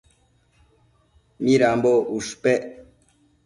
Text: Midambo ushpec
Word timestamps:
Midambo 1.43 1.91
ushpec 2.17 2.63